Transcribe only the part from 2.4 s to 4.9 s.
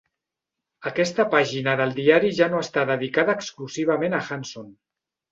no està dedicada exclusivament a Hanson.